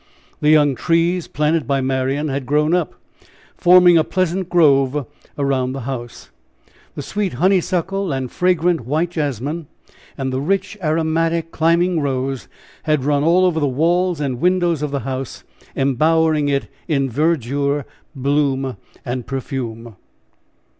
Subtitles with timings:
[0.39, 2.95] The young trees planted by Marian, had grown up,
[3.55, 5.05] forming a pleasant grove
[5.37, 6.31] around the house.
[6.95, 9.67] The sweet honeysuckle and fragrant white jasmine,
[10.17, 12.47] and the rich, aromatic, climbing rose,
[12.89, 15.43] had run all over the walls and windows of the house,
[15.75, 19.97] embowering it in verdure, bloom and perfume.